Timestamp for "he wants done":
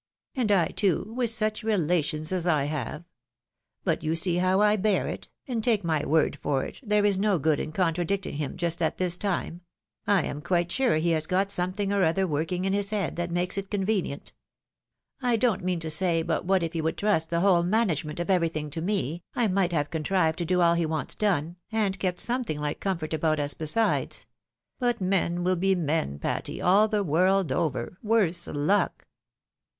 20.73-21.57